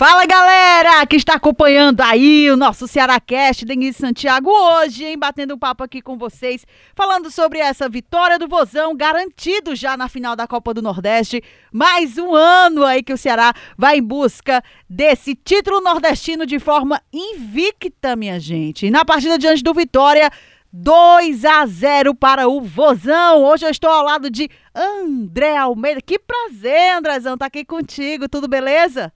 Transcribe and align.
Fala 0.00 0.24
galera 0.24 1.04
que 1.04 1.16
está 1.16 1.34
acompanhando 1.34 2.00
aí 2.00 2.50
o 2.50 2.56
nosso 2.56 2.88
Cearacast, 2.88 3.66
Denise 3.66 3.98
Santiago 3.98 4.48
hoje, 4.48 5.04
hein, 5.04 5.18
batendo 5.18 5.54
um 5.54 5.58
papo 5.58 5.84
aqui 5.84 6.00
com 6.00 6.16
vocês, 6.16 6.64
falando 6.94 7.30
sobre 7.30 7.58
essa 7.58 7.86
vitória 7.86 8.38
do 8.38 8.48
Vozão, 8.48 8.96
garantido 8.96 9.76
já 9.76 9.98
na 9.98 10.08
final 10.08 10.34
da 10.34 10.46
Copa 10.46 10.72
do 10.72 10.80
Nordeste, 10.80 11.44
mais 11.70 12.16
um 12.16 12.34
ano 12.34 12.82
aí 12.82 13.02
que 13.02 13.12
o 13.12 13.18
Ceará 13.18 13.52
vai 13.76 13.98
em 13.98 14.02
busca 14.02 14.64
desse 14.88 15.34
título 15.34 15.82
nordestino 15.82 16.46
de 16.46 16.58
forma 16.58 16.98
invicta, 17.12 18.16
minha 18.16 18.40
gente. 18.40 18.86
E 18.86 18.90
na 18.90 19.04
partida 19.04 19.36
diante 19.36 19.62
do 19.62 19.74
Vitória, 19.74 20.30
2 20.72 21.44
a 21.44 21.66
0 21.66 22.14
para 22.14 22.48
o 22.48 22.62
Vozão. 22.62 23.44
Hoje 23.44 23.66
eu 23.66 23.70
estou 23.70 23.90
ao 23.90 24.06
lado 24.06 24.30
de 24.30 24.48
André 24.74 25.58
Almeida. 25.58 26.00
Que 26.00 26.18
prazer, 26.18 26.96
Andrezão, 26.96 27.36
tá 27.36 27.44
aqui 27.44 27.66
contigo. 27.66 28.30
Tudo 28.30 28.48
beleza? 28.48 29.12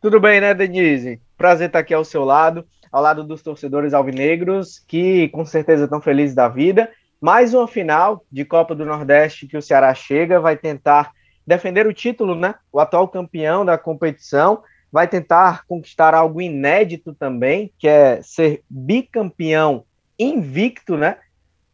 Tudo 0.00 0.18
bem, 0.18 0.40
né, 0.40 0.54
Denise? 0.54 1.20
Prazer 1.36 1.66
estar 1.66 1.80
aqui 1.80 1.92
ao 1.92 2.06
seu 2.06 2.24
lado, 2.24 2.64
ao 2.90 3.02
lado 3.02 3.22
dos 3.22 3.42
torcedores 3.42 3.92
alvinegros, 3.92 4.78
que 4.78 5.28
com 5.28 5.44
certeza 5.44 5.84
estão 5.84 6.00
felizes 6.00 6.34
da 6.34 6.48
vida. 6.48 6.90
Mais 7.20 7.52
uma 7.52 7.68
final 7.68 8.24
de 8.32 8.42
Copa 8.46 8.74
do 8.74 8.86
Nordeste 8.86 9.46
que 9.46 9.58
o 9.58 9.62
Ceará 9.62 9.92
chega, 9.92 10.40
vai 10.40 10.56
tentar 10.56 11.12
defender 11.46 11.86
o 11.86 11.92
título, 11.92 12.34
né? 12.34 12.54
O 12.72 12.80
atual 12.80 13.08
campeão 13.08 13.62
da 13.62 13.76
competição, 13.76 14.62
vai 14.90 15.06
tentar 15.06 15.66
conquistar 15.66 16.14
algo 16.14 16.40
inédito 16.40 17.14
também, 17.14 17.70
que 17.78 17.86
é 17.86 18.22
ser 18.22 18.62
bicampeão 18.70 19.84
invicto, 20.18 20.96
né? 20.96 21.18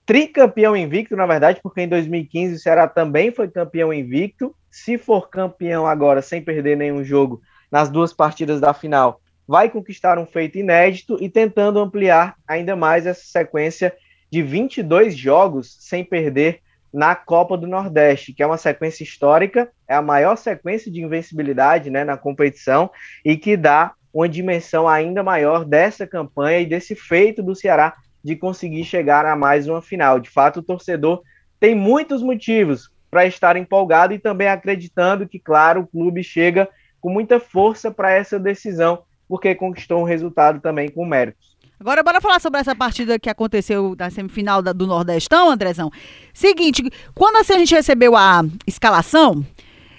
Tricampeão 0.04 0.76
invicto, 0.76 1.14
na 1.14 1.26
verdade, 1.26 1.60
porque 1.62 1.82
em 1.82 1.88
2015 1.88 2.56
o 2.56 2.58
Ceará 2.58 2.88
também 2.88 3.30
foi 3.30 3.48
campeão 3.48 3.92
invicto. 3.92 4.52
Se 4.68 4.98
for 4.98 5.30
campeão 5.30 5.86
agora 5.86 6.20
sem 6.20 6.42
perder 6.42 6.76
nenhum 6.76 7.04
jogo, 7.04 7.40
nas 7.70 7.88
duas 7.88 8.12
partidas 8.12 8.60
da 8.60 8.72
final, 8.72 9.20
vai 9.46 9.70
conquistar 9.70 10.18
um 10.18 10.26
feito 10.26 10.58
inédito 10.58 11.16
e 11.20 11.28
tentando 11.28 11.78
ampliar 11.78 12.34
ainda 12.46 12.74
mais 12.74 13.06
essa 13.06 13.24
sequência 13.24 13.94
de 14.30 14.42
22 14.42 15.16
jogos 15.16 15.76
sem 15.80 16.04
perder 16.04 16.60
na 16.92 17.14
Copa 17.14 17.56
do 17.56 17.66
Nordeste, 17.66 18.32
que 18.32 18.42
é 18.42 18.46
uma 18.46 18.56
sequência 18.56 19.04
histórica, 19.04 19.70
é 19.86 19.94
a 19.94 20.02
maior 20.02 20.36
sequência 20.36 20.90
de 20.90 21.02
invencibilidade 21.02 21.90
né, 21.90 22.04
na 22.04 22.16
competição 22.16 22.90
e 23.24 23.36
que 23.36 23.56
dá 23.56 23.92
uma 24.12 24.28
dimensão 24.28 24.88
ainda 24.88 25.22
maior 25.22 25.64
dessa 25.64 26.06
campanha 26.06 26.60
e 26.60 26.66
desse 26.66 26.94
feito 26.94 27.42
do 27.42 27.54
Ceará 27.54 27.94
de 28.24 28.34
conseguir 28.34 28.82
chegar 28.84 29.26
a 29.26 29.36
mais 29.36 29.68
uma 29.68 29.82
final. 29.82 30.18
De 30.18 30.30
fato, 30.30 30.60
o 30.60 30.62
torcedor 30.62 31.22
tem 31.60 31.74
muitos 31.74 32.22
motivos 32.22 32.90
para 33.10 33.26
estar 33.26 33.56
empolgado 33.56 34.14
e 34.14 34.18
também 34.18 34.48
acreditando 34.48 35.28
que, 35.28 35.38
claro, 35.38 35.82
o 35.82 35.86
clube 35.86 36.24
chega 36.24 36.68
com 37.00 37.10
muita 37.10 37.38
força 37.38 37.90
para 37.90 38.12
essa 38.12 38.38
decisão, 38.38 39.02
porque 39.28 39.54
conquistou 39.54 40.00
um 40.00 40.04
resultado 40.04 40.60
também 40.60 40.90
com 40.90 41.04
méritos. 41.04 41.56
Agora, 41.78 42.02
bora 42.02 42.22
falar 42.22 42.40
sobre 42.40 42.58
essa 42.58 42.74
partida 42.74 43.18
que 43.18 43.28
aconteceu 43.28 43.94
na 43.98 44.08
semifinal 44.08 44.62
da, 44.62 44.72
do 44.72 44.86
Nordestão, 44.86 45.50
Andrezão. 45.50 45.90
Seguinte, 46.32 46.82
quando 47.14 47.36
assim 47.36 47.52
a 47.52 47.58
gente 47.58 47.74
recebeu 47.74 48.16
a 48.16 48.42
escalação, 48.66 49.44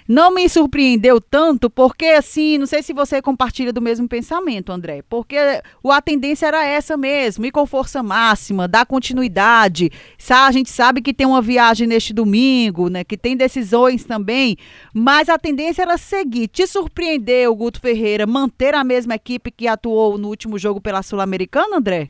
não 0.08 0.32
me 0.32 0.48
surpreendeu 0.48 1.20
tanto, 1.20 1.68
porque 1.68 2.06
assim, 2.06 2.56
não 2.56 2.64
sei 2.64 2.82
se 2.82 2.94
você 2.94 3.20
compartilha 3.20 3.72
do 3.72 3.82
mesmo 3.82 4.08
pensamento, 4.08 4.72
André, 4.72 5.02
porque 5.06 5.36
a 5.36 6.00
tendência 6.00 6.46
era 6.46 6.66
essa 6.66 6.96
mesmo, 6.96 7.44
ir 7.44 7.50
com 7.50 7.66
força 7.66 8.02
máxima, 8.02 8.66
dar 8.66 8.86
continuidade. 8.86 9.92
A 10.30 10.50
gente 10.50 10.70
sabe 10.70 11.02
que 11.02 11.12
tem 11.12 11.26
uma 11.26 11.42
viagem 11.42 11.86
neste 11.86 12.14
domingo, 12.14 12.88
né, 12.88 13.04
que 13.04 13.18
tem 13.18 13.36
decisões 13.36 14.04
também, 14.04 14.56
mas 14.94 15.28
a 15.28 15.38
tendência 15.38 15.82
era 15.82 15.98
seguir. 15.98 16.48
Te 16.48 16.66
surpreendeu, 16.66 17.54
Guto 17.54 17.78
Ferreira, 17.78 18.26
manter 18.26 18.74
a 18.74 18.82
mesma 18.82 19.16
equipe 19.16 19.50
que 19.50 19.68
atuou 19.68 20.16
no 20.16 20.28
último 20.28 20.58
jogo 20.58 20.80
pela 20.80 21.02
Sul-Americana, 21.02 21.76
André? 21.76 22.08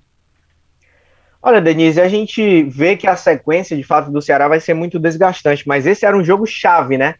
Olha, 1.43 1.61
Denise, 1.61 2.01
a 2.01 2.09
gente 2.09 2.63
vê 2.65 2.97
que 2.97 3.07
a 3.07 3.17
sequência 3.17 3.77
de 3.77 3.83
fato 3.83 4.11
do 4.11 4.21
Ceará 4.23 4.47
vai 4.47 4.61
ser 4.61 4.75
muito 4.75 4.99
desgastante, 4.99 5.67
mas 5.67 5.87
esse 5.87 6.05
era 6.05 6.17
um 6.17 6.23
jogo 6.23 6.47
chave, 6.47 6.97
né? 6.99 7.15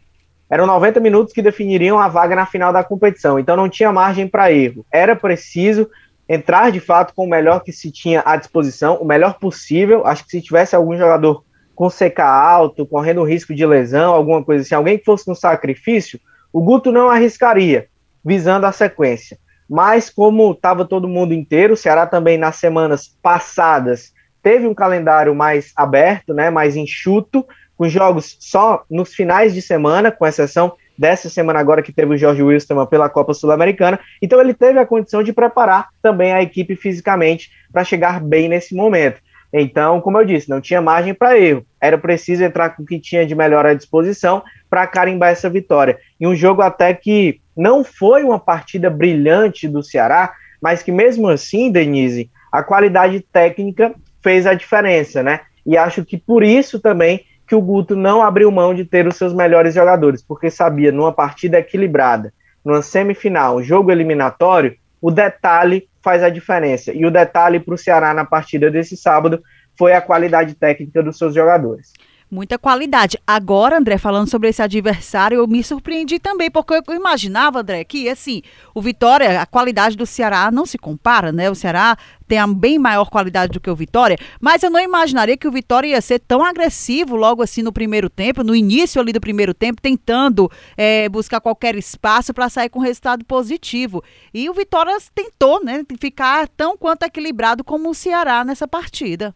Eram 0.49 0.65
90 0.65 0.99
minutos 0.99 1.33
que 1.33 1.41
definiriam 1.41 1.99
a 1.99 2.07
vaga 2.07 2.35
na 2.35 2.45
final 2.45 2.73
da 2.73 2.83
competição, 2.83 3.37
então 3.37 3.55
não 3.55 3.69
tinha 3.69 3.91
margem 3.91 4.27
para 4.27 4.51
erro. 4.51 4.85
Era 4.91 5.15
preciso 5.15 5.89
entrar 6.27 6.71
de 6.71 6.79
fato 6.79 7.13
com 7.13 7.25
o 7.25 7.29
melhor 7.29 7.61
que 7.63 7.71
se 7.71 7.91
tinha 7.91 8.23
à 8.25 8.35
disposição, 8.35 8.95
o 8.95 9.05
melhor 9.05 9.37
possível. 9.39 10.05
Acho 10.05 10.23
que 10.25 10.31
se 10.31 10.41
tivesse 10.41 10.75
algum 10.75 10.97
jogador 10.97 11.43
com 11.75 11.89
seca 11.89 12.25
alto, 12.25 12.85
correndo 12.85 13.23
risco 13.23 13.53
de 13.53 13.65
lesão, 13.65 14.13
alguma 14.13 14.43
coisa 14.43 14.63
assim, 14.63 14.75
alguém 14.75 14.97
que 14.97 15.05
fosse 15.05 15.27
no 15.27 15.35
sacrifício, 15.35 16.19
o 16.51 16.61
Guto 16.61 16.91
não 16.91 17.09
arriscaria, 17.09 17.87
visando 18.25 18.65
a 18.65 18.71
sequência. 18.71 19.37
Mas 19.69 20.09
como 20.09 20.51
estava 20.51 20.83
todo 20.83 21.07
mundo 21.07 21.33
inteiro, 21.33 21.73
o 21.73 21.77
Ceará 21.77 22.05
também 22.05 22.37
nas 22.37 22.55
semanas 22.55 23.15
passadas 23.21 24.11
teve 24.41 24.67
um 24.67 24.73
calendário 24.73 25.35
mais 25.35 25.71
aberto, 25.75 26.33
né, 26.33 26.49
mais 26.49 26.75
enxuto, 26.75 27.45
com 27.79 27.87
jogos 27.87 28.35
só 28.41 28.83
nos 28.91 29.13
finais 29.13 29.53
de 29.53 29.61
semana, 29.61 30.11
com 30.11 30.27
exceção 30.27 30.73
dessa 30.97 31.29
semana 31.29 31.61
agora 31.61 31.81
que 31.81 31.93
teve 31.93 32.13
o 32.13 32.17
Jorge 32.17 32.43
Wilson 32.43 32.85
pela 32.87 33.07
Copa 33.07 33.33
Sul-Americana. 33.33 33.97
Então 34.21 34.41
ele 34.41 34.53
teve 34.53 34.77
a 34.77 34.85
condição 34.85 35.23
de 35.23 35.31
preparar 35.31 35.87
também 36.01 36.33
a 36.33 36.43
equipe 36.43 36.75
fisicamente 36.75 37.49
para 37.71 37.85
chegar 37.85 38.19
bem 38.19 38.49
nesse 38.49 38.75
momento. 38.75 39.21
Então, 39.53 40.01
como 40.01 40.17
eu 40.17 40.25
disse, 40.25 40.49
não 40.49 40.59
tinha 40.59 40.81
margem 40.81 41.13
para 41.13 41.39
erro. 41.39 41.65
Era 41.79 41.97
preciso 41.97 42.43
entrar 42.43 42.71
com 42.71 42.83
o 42.83 42.85
que 42.85 42.99
tinha 42.99 43.25
de 43.25 43.33
melhor 43.33 43.65
à 43.65 43.73
disposição 43.73 44.43
para 44.69 44.85
carimbar 44.85 45.29
essa 45.29 45.49
vitória. 45.49 45.97
E 46.19 46.27
um 46.27 46.35
jogo 46.35 46.61
até 46.61 46.93
que 46.93 47.39
não 47.55 47.81
foi 47.81 48.25
uma 48.25 48.37
partida 48.37 48.89
brilhante 48.89 49.69
do 49.69 49.81
Ceará, 49.81 50.33
mas 50.61 50.83
que 50.83 50.91
mesmo 50.91 51.29
assim, 51.29 51.71
Denise, 51.71 52.29
a 52.51 52.61
qualidade 52.61 53.21
técnica 53.21 53.95
fez 54.21 54.45
a 54.45 54.53
diferença, 54.53 55.23
né? 55.23 55.39
E 55.65 55.77
acho 55.77 56.03
que 56.03 56.17
por 56.17 56.43
isso 56.43 56.77
também 56.77 57.23
que 57.49 57.55
o 57.55 57.61
Guto 57.61 57.95
não 57.95 58.21
abriu 58.21 58.51
mão 58.51 58.75
de 58.75 58.85
ter 58.85 59.07
os 59.07 59.17
seus 59.17 59.33
melhores 59.33 59.73
jogadores, 59.73 60.21
porque 60.21 60.51
sabia, 60.51 60.91
numa 60.91 61.11
partida 61.11 61.57
equilibrada, 61.57 62.31
numa 62.63 62.83
semifinal, 62.83 63.63
jogo 63.63 63.91
eliminatório, 63.91 64.77
o 65.01 65.09
detalhe 65.09 65.89
faz 65.99 66.21
a 66.21 66.29
diferença. 66.29 66.93
E 66.93 67.05
o 67.07 67.11
detalhe 67.11 67.59
para 67.59 67.73
o 67.73 67.77
Ceará 67.77 68.13
na 68.13 68.23
partida 68.23 68.69
desse 68.69 68.95
sábado 68.95 69.41
foi 69.75 69.93
a 69.93 70.01
qualidade 70.01 70.53
técnica 70.53 71.01
dos 71.01 71.17
seus 71.17 71.33
jogadores 71.33 71.91
muita 72.29 72.57
qualidade. 72.57 73.17
Agora, 73.25 73.77
André, 73.77 73.97
falando 73.97 74.29
sobre 74.29 74.49
esse 74.49 74.61
adversário, 74.61 75.37
eu 75.37 75.47
me 75.47 75.63
surpreendi 75.63 76.19
também, 76.19 76.51
porque 76.51 76.73
eu 76.73 76.95
imaginava, 76.95 77.59
André, 77.59 77.83
que 77.83 78.07
assim, 78.07 78.41
o 78.73 78.81
Vitória, 78.81 79.41
a 79.41 79.45
qualidade 79.45 79.97
do 79.97 80.05
Ceará 80.05 80.51
não 80.51 80.65
se 80.65 80.77
compara, 80.77 81.31
né? 81.31 81.49
O 81.49 81.55
Ceará 81.55 81.97
tem 82.27 82.37
a 82.37 82.45
bem 82.45 82.77
maior 82.77 83.09
qualidade 83.09 83.51
do 83.53 83.59
que 83.59 83.69
o 83.69 83.75
Vitória, 83.75 84.17
mas 84.39 84.61
eu 84.61 84.69
não 84.69 84.79
imaginaria 84.79 85.35
que 85.35 85.47
o 85.47 85.51
Vitória 85.51 85.87
ia 85.87 86.01
ser 86.01 86.19
tão 86.19 86.43
agressivo 86.43 87.15
logo 87.15 87.41
assim 87.41 87.63
no 87.63 87.73
primeiro 87.73 88.09
tempo, 88.09 88.43
no 88.43 88.55
início 88.55 89.01
ali 89.01 89.11
do 89.11 89.19
primeiro 89.19 89.53
tempo, 89.53 89.81
tentando 89.81 90.49
é, 90.77 91.09
buscar 91.09 91.41
qualquer 91.41 91.75
espaço 91.75 92.33
para 92.33 92.47
sair 92.47 92.69
com 92.69 92.79
resultado 92.79 93.25
positivo. 93.25 94.03
E 94.31 94.47
o 94.47 94.53
Vitória 94.53 94.95
tentou, 95.13 95.63
né, 95.63 95.83
ficar 95.99 96.47
tão 96.49 96.77
quanto 96.77 97.03
equilibrado 97.03 97.63
como 97.63 97.89
o 97.89 97.95
Ceará 97.95 98.43
nessa 98.45 98.67
partida. 98.67 99.33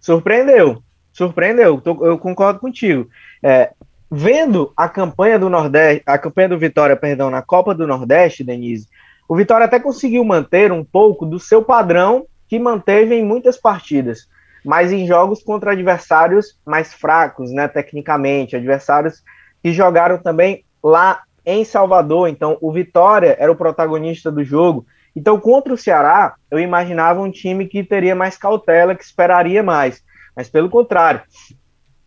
Surpreendeu, 0.00 0.82
surpreendeu, 1.16 1.82
eu 2.02 2.18
concordo 2.18 2.60
contigo. 2.60 3.08
É, 3.42 3.72
vendo 4.10 4.70
a 4.76 4.86
campanha 4.86 5.38
do 5.38 5.48
Nordeste, 5.48 6.02
a 6.04 6.18
campanha 6.18 6.50
do 6.50 6.58
Vitória, 6.58 6.94
perdão, 6.94 7.30
na 7.30 7.40
Copa 7.40 7.74
do 7.74 7.86
Nordeste, 7.86 8.44
Denise, 8.44 8.86
o 9.26 9.34
Vitória 9.34 9.64
até 9.64 9.80
conseguiu 9.80 10.22
manter 10.24 10.70
um 10.70 10.84
pouco 10.84 11.24
do 11.24 11.38
seu 11.40 11.62
padrão 11.62 12.26
que 12.46 12.58
manteve 12.58 13.14
em 13.14 13.24
muitas 13.24 13.56
partidas, 13.56 14.28
mas 14.62 14.92
em 14.92 15.06
jogos 15.06 15.42
contra 15.42 15.72
adversários 15.72 16.60
mais 16.66 16.92
fracos, 16.92 17.50
né, 17.50 17.66
tecnicamente, 17.66 18.54
adversários 18.54 19.22
que 19.62 19.72
jogaram 19.72 20.18
também 20.18 20.64
lá 20.84 21.22
em 21.46 21.64
Salvador. 21.64 22.28
Então, 22.28 22.58
o 22.60 22.70
Vitória 22.70 23.34
era 23.40 23.50
o 23.50 23.56
protagonista 23.56 24.30
do 24.30 24.44
jogo. 24.44 24.84
Então, 25.14 25.40
contra 25.40 25.72
o 25.72 25.78
Ceará, 25.78 26.34
eu 26.50 26.58
imaginava 26.58 27.22
um 27.22 27.30
time 27.30 27.66
que 27.66 27.82
teria 27.82 28.14
mais 28.14 28.36
cautela, 28.36 28.94
que 28.94 29.02
esperaria 29.02 29.62
mais. 29.62 30.04
Mas 30.36 30.50
pelo 30.50 30.68
contrário, 30.68 31.22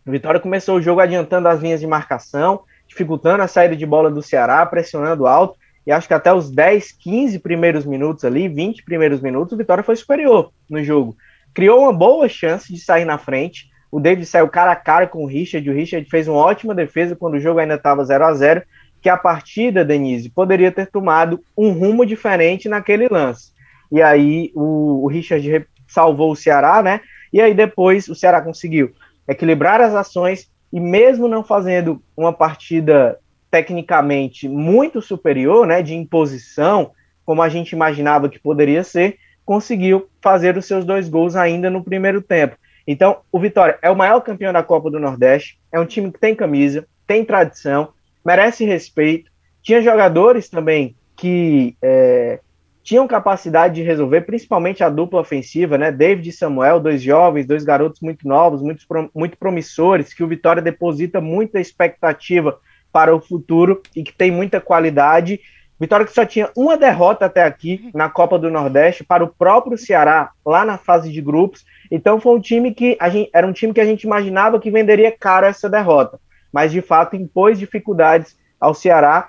o 0.06 0.10
Vitória 0.10 0.40
começou 0.40 0.76
o 0.76 0.82
jogo 0.82 1.00
adiantando 1.00 1.48
as 1.48 1.60
linhas 1.60 1.80
de 1.80 1.86
marcação, 1.86 2.62
dificultando 2.86 3.42
a 3.42 3.48
saída 3.48 3.76
de 3.76 3.84
bola 3.84 4.10
do 4.10 4.22
Ceará, 4.22 4.64
pressionando 4.64 5.26
alto, 5.26 5.58
e 5.86 5.92
acho 5.92 6.06
que 6.06 6.14
até 6.14 6.32
os 6.32 6.50
10, 6.50 6.92
15 6.92 7.38
primeiros 7.40 7.84
minutos 7.84 8.24
ali, 8.24 8.48
20 8.48 8.84
primeiros 8.84 9.20
minutos, 9.20 9.52
o 9.52 9.56
Vitória 9.56 9.82
foi 9.82 9.96
superior 9.96 10.52
no 10.68 10.82
jogo. 10.84 11.16
Criou 11.52 11.80
uma 11.80 11.92
boa 11.92 12.28
chance 12.28 12.72
de 12.72 12.78
sair 12.78 13.04
na 13.04 13.18
frente. 13.18 13.68
O 13.90 13.98
David 13.98 14.26
saiu 14.26 14.48
cara 14.48 14.72
a 14.72 14.76
cara 14.76 15.06
com 15.06 15.24
o 15.24 15.26
Richard. 15.26 15.68
O 15.68 15.74
Richard 15.74 16.08
fez 16.08 16.28
uma 16.28 16.38
ótima 16.38 16.74
defesa 16.74 17.16
quando 17.16 17.34
o 17.34 17.40
jogo 17.40 17.58
ainda 17.58 17.74
estava 17.74 18.04
0 18.04 18.24
a 18.24 18.34
0 18.34 18.62
que 19.02 19.08
a 19.08 19.16
partida, 19.16 19.84
Denise, 19.84 20.28
poderia 20.28 20.70
ter 20.70 20.86
tomado 20.86 21.42
um 21.56 21.70
rumo 21.72 22.04
diferente 22.04 22.68
naquele 22.68 23.08
lance. 23.08 23.52
E 23.90 24.02
aí 24.02 24.52
o, 24.54 25.04
o 25.04 25.08
Richard 25.08 25.66
salvou 25.88 26.30
o 26.30 26.36
Ceará, 26.36 26.82
né? 26.82 27.00
E 27.32 27.40
aí 27.40 27.54
depois 27.54 28.08
o 28.08 28.14
Ceará 28.14 28.40
conseguiu 28.40 28.92
equilibrar 29.28 29.80
as 29.80 29.94
ações 29.94 30.50
e 30.72 30.80
mesmo 30.80 31.28
não 31.28 31.44
fazendo 31.44 32.02
uma 32.16 32.32
partida 32.32 33.18
tecnicamente 33.50 34.48
muito 34.48 35.02
superior, 35.02 35.66
né, 35.66 35.82
de 35.82 35.94
imposição, 35.94 36.92
como 37.24 37.42
a 37.42 37.48
gente 37.48 37.72
imaginava 37.72 38.28
que 38.28 38.38
poderia 38.38 38.84
ser, 38.84 39.18
conseguiu 39.44 40.08
fazer 40.20 40.56
os 40.56 40.66
seus 40.66 40.84
dois 40.84 41.08
gols 41.08 41.34
ainda 41.34 41.68
no 41.68 41.82
primeiro 41.82 42.22
tempo. 42.22 42.56
Então, 42.86 43.18
o 43.30 43.38
Vitória 43.38 43.78
é 43.82 43.90
o 43.90 43.96
maior 43.96 44.20
campeão 44.20 44.52
da 44.52 44.62
Copa 44.62 44.90
do 44.90 45.00
Nordeste, 45.00 45.58
é 45.72 45.78
um 45.78 45.86
time 45.86 46.10
que 46.10 46.18
tem 46.18 46.34
camisa, 46.34 46.86
tem 47.06 47.24
tradição, 47.24 47.92
merece 48.24 48.64
respeito. 48.64 49.30
Tinha 49.62 49.82
jogadores 49.82 50.48
também 50.48 50.96
que 51.16 51.76
é, 51.82 52.40
tinham 52.82 53.06
capacidade 53.06 53.74
de 53.74 53.82
resolver, 53.82 54.22
principalmente 54.22 54.82
a 54.82 54.88
dupla 54.88 55.20
ofensiva, 55.20 55.76
né? 55.76 55.92
David 55.92 56.28
e 56.28 56.32
Samuel, 56.32 56.80
dois 56.80 57.02
jovens, 57.02 57.46
dois 57.46 57.64
garotos 57.64 58.00
muito 58.00 58.26
novos, 58.26 58.62
muito, 58.62 58.84
muito 59.14 59.36
promissores, 59.36 60.14
que 60.14 60.24
o 60.24 60.28
Vitória 60.28 60.62
deposita 60.62 61.20
muita 61.20 61.60
expectativa 61.60 62.58
para 62.92 63.14
o 63.14 63.20
futuro 63.20 63.82
e 63.94 64.02
que 64.02 64.12
tem 64.12 64.30
muita 64.30 64.60
qualidade. 64.60 65.40
Vitória 65.78 66.04
que 66.04 66.12
só 66.12 66.26
tinha 66.26 66.50
uma 66.54 66.76
derrota 66.76 67.26
até 67.26 67.42
aqui 67.42 67.90
na 67.94 68.08
Copa 68.08 68.38
do 68.38 68.50
Nordeste 68.50 69.04
para 69.04 69.24
o 69.24 69.28
próprio 69.28 69.78
Ceará, 69.78 70.30
lá 70.44 70.64
na 70.64 70.76
fase 70.76 71.10
de 71.10 71.20
grupos. 71.20 71.64
Então 71.90 72.20
foi 72.20 72.36
um 72.36 72.40
time 72.40 72.74
que 72.74 72.96
a 73.00 73.08
gente, 73.08 73.30
era 73.32 73.46
um 73.46 73.52
time 73.52 73.72
que 73.72 73.80
a 73.80 73.86
gente 73.86 74.02
imaginava 74.02 74.60
que 74.60 74.70
venderia 74.70 75.10
caro 75.10 75.46
essa 75.46 75.70
derrota, 75.70 76.18
mas 76.52 76.70
de 76.72 76.82
fato 76.82 77.16
impôs 77.16 77.58
dificuldades 77.58 78.36
ao 78.60 78.74
Ceará 78.74 79.28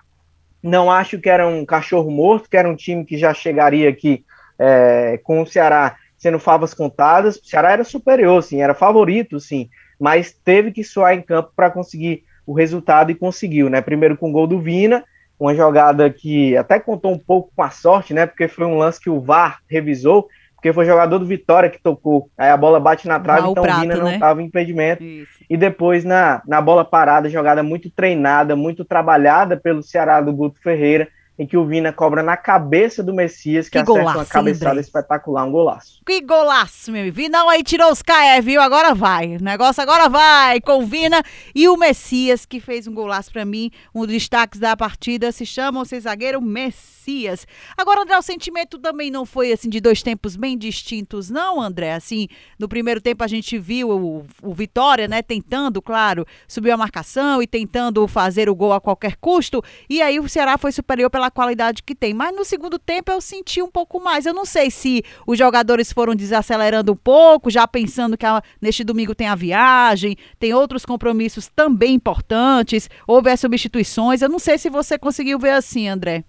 não 0.62 0.92
acho 0.92 1.20
que 1.20 1.30
era 1.30 1.48
um 1.48 1.66
cachorro 1.66 2.12
morto, 2.12 2.50
que 2.50 2.58
era 2.58 2.70
um 2.70 2.76
time 2.76 3.06
que 3.06 3.18
já 3.18 3.34
chegaria 3.34 3.90
aqui 3.90 4.24
é, 4.60 5.20
com 5.24 5.42
o 5.42 5.48
Ceará 5.48 5.96
sendo 6.18 6.38
favas 6.38 6.74
contadas. 6.74 7.38
O 7.38 7.46
Ceará 7.46 7.72
era 7.72 7.84
superior, 7.84 8.44
sim, 8.44 8.62
era 8.62 8.76
favorito, 8.76 9.40
sim, 9.40 9.70
mas 10.00 10.32
teve 10.32 10.72
que 10.72 10.84
suar 10.84 11.16
em 11.16 11.22
campo 11.22 11.52
para 11.56 11.72
conseguir 11.72 12.24
o 12.46 12.54
resultado 12.54 13.12
e 13.12 13.16
conseguiu, 13.16 13.70
né? 13.70 13.82
Primeiro 13.82 14.18
com 14.18 14.30
o 14.30 14.32
gol 14.32 14.46
do 14.46 14.60
Vina, 14.60 15.04
uma 15.40 15.56
jogada 15.56 16.10
que 16.10 16.56
até 16.56 16.80
contou 16.80 17.12
um 17.12 17.18
pouco 17.18 17.52
com 17.56 17.64
a 17.64 17.72
sorte, 17.72 18.14
né? 18.14 18.28
Porque 18.28 18.48
foi 18.48 18.66
um 18.66 18.78
lance 18.78 19.00
que 19.00 19.10
o 19.10 19.20
VAR 19.20 19.60
revisou 19.68 20.28
porque 20.62 20.72
foi 20.74 20.86
jogador 20.86 21.18
do 21.18 21.26
Vitória 21.26 21.72
que 21.72 21.82
tocou. 21.82 22.30
Aí 22.38 22.52
a 22.52 22.56
bola 22.56 22.80
bate 22.80 23.08
na 23.08 23.20
trave, 23.20 23.50
então 23.50 23.64
prato, 23.64 23.80
o 23.80 23.82
Vina 23.82 23.96
né? 23.96 24.00
não 24.00 24.12
estava 24.12 24.44
em 24.44 24.46
impedimento. 24.46 25.04
Isso. 25.04 25.32
E 25.50 25.58
depois 25.58 26.06
na, 26.06 26.44
na 26.48 26.62
bola 26.62 26.86
parada, 26.86 27.28
jogada 27.28 27.64
muito 27.64 27.90
treinada, 27.90 28.56
muito 28.56 28.86
trabalhada 28.86 29.58
pelo 29.58 29.82
Ceará 29.82 30.22
do 30.22 30.32
Guto 30.32 30.62
Ferreira 30.62 31.08
em 31.42 31.48
que 31.48 31.58
o 31.58 31.66
Vina 31.66 31.92
cobra 31.92 32.22
na 32.22 32.38
cabeça 32.38 33.02
do 33.02 33.16
Messias, 33.16 33.66
que, 33.66 33.72
que 33.72 33.78
acerta 33.80 34.00
golaço, 34.00 34.20
uma 34.20 34.26
cabeçada 34.28 34.76
hein, 34.76 34.82
espetacular, 34.82 35.44
um 35.44 35.52
golaço. 35.52 36.00
Que 36.06 36.22
golaço, 36.22 36.92
meu. 36.92 37.12
Vinão 37.12 37.50
aí 37.50 37.64
tirou 37.64 37.92
os 37.92 38.04
KE, 38.04 38.42
viu? 38.44 38.62
Agora 38.62 38.94
vai. 38.94 39.38
O 39.38 39.44
negócio 39.44 39.82
agora 39.82 40.08
vai 40.08 40.62
com 40.62 40.84
o 40.84 40.86
Vina 40.86 41.24
e 41.56 41.68
o 41.68 41.76
Messias, 41.76 42.46
que 42.46 42.60
fez 42.60 42.86
um 42.86 42.94
golaço 42.94 43.32
para 43.32 43.44
mim. 43.44 43.72
Um 43.96 44.02
dos 44.02 44.14
destaques 44.14 44.60
da 44.60 44.78
partida 44.78 45.32
se 45.32 45.44
chama 45.44 45.82
o 45.82 45.86
seu 45.86 46.00
zagueiro 46.00 46.40
Messias. 46.40 47.48
Agora, 47.76 48.04
André, 48.04 48.16
o 48.20 48.22
sentimento 48.22 48.78
também 48.78 49.10
não 49.10 49.26
foi 49.26 49.52
assim 49.52 49.68
de 49.68 49.82
dois 49.82 50.04
tempos 50.04 50.36
bem 50.36 50.56
distintos, 50.56 51.32
não, 51.32 51.60
André? 51.60 51.94
Assim, 51.94 52.28
no 52.60 52.70
primeiro 52.70 53.02
tempo 53.02 53.24
a 53.24 53.28
gente 53.28 53.58
viu 53.58 53.90
o, 53.90 54.26
o 54.44 54.54
Vitória, 54.54 55.08
né, 55.08 55.24
tentando, 55.24 55.82
claro, 55.82 56.24
subir 56.48 56.70
a 56.70 56.78
marcação 56.78 57.42
e 57.42 57.48
tentando 57.48 58.08
fazer 58.08 58.48
o 58.48 58.54
gol 58.54 58.74
a 58.74 58.80
qualquer 58.80 59.16
custo. 59.16 59.64
E 59.90 60.04
aí 60.04 60.20
o 60.20 60.30
Ceará 60.30 60.56
foi 60.60 60.72
superior 60.72 61.10
qualidade 61.32 61.82
que 61.84 61.96
tem. 61.96 62.14
Mas 62.14 62.36
no 62.36 62.46
segundo 62.46 62.78
tempo 62.78 63.12
eu 63.12 63.22
senti 63.22 63.62
um 63.62 63.70
pouco 63.70 64.00
mais. 64.00 64.26
Eu 64.26 64.34
não 64.34 64.46
sei 64.46 64.70
se 64.70 65.04
os 65.26 65.38
jogadores 65.38 65.92
foram 65.92 66.14
desacelerando 66.14 66.92
um 66.92 66.96
pouco, 66.96 67.50
já 67.50 67.68
pensando 67.68 68.18
que 68.18 68.26
a, 68.26 68.42
neste 68.62 68.84
domingo 68.84 69.16
tem 69.16 69.28
a 69.28 69.36
viagem, 69.36 70.16
tem 70.40 70.54
outros 70.54 70.86
compromissos 70.86 71.48
também 71.48 71.96
importantes, 71.96 72.90
houve 73.08 73.30
as 73.30 73.40
substituições. 73.40 74.22
Eu 74.22 74.30
não 74.30 74.40
sei 74.40 74.58
se 74.58 74.70
você 74.70 75.00
conseguiu 75.00 75.40
ver 75.40 75.52
assim, 75.52 75.88
André. 75.88 76.24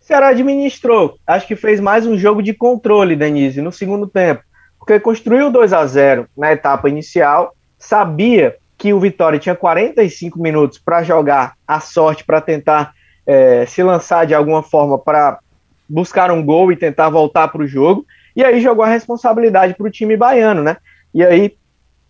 Ceará 0.00 0.28
administrou. 0.28 1.18
Acho 1.26 1.46
que 1.46 1.54
fez 1.54 1.80
mais 1.80 2.06
um 2.06 2.16
jogo 2.16 2.42
de 2.42 2.54
controle, 2.54 3.14
Denise, 3.14 3.60
no 3.60 3.70
segundo 3.70 4.06
tempo. 4.06 4.42
Porque 4.78 4.98
construiu 4.98 5.50
2 5.50 5.72
a 5.74 5.84
0 5.84 6.26
na 6.34 6.50
etapa 6.50 6.88
inicial, 6.88 7.54
sabia 7.78 8.56
que 8.78 8.94
o 8.94 9.00
Vitória 9.00 9.38
tinha 9.38 9.56
45 9.56 10.40
minutos 10.40 10.78
para 10.78 11.02
jogar 11.02 11.54
a 11.66 11.80
sorte 11.80 12.24
para 12.24 12.40
tentar 12.40 12.94
é, 13.28 13.66
se 13.66 13.82
lançar 13.82 14.26
de 14.26 14.34
alguma 14.34 14.62
forma 14.62 14.98
para 14.98 15.38
buscar 15.86 16.30
um 16.30 16.42
gol 16.42 16.72
e 16.72 16.76
tentar 16.76 17.10
voltar 17.10 17.48
para 17.48 17.62
o 17.62 17.66
jogo. 17.66 18.06
E 18.34 18.42
aí 18.42 18.58
jogou 18.58 18.82
a 18.82 18.88
responsabilidade 18.88 19.74
para 19.74 19.86
o 19.86 19.90
time 19.90 20.16
baiano, 20.16 20.62
né? 20.62 20.78
E 21.12 21.22
aí 21.22 21.54